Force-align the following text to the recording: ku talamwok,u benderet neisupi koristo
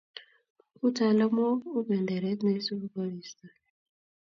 ku 0.77 0.85
talamwok,u 0.95 1.79
benderet 1.87 2.39
neisupi 2.43 2.87
koristo 2.95 3.45